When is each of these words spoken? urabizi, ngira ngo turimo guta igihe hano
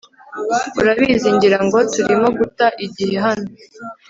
urabizi, 0.79 1.27
ngira 1.35 1.59
ngo 1.65 1.77
turimo 1.93 2.27
guta 2.37 2.65
igihe 2.85 3.15
hano 3.25 3.49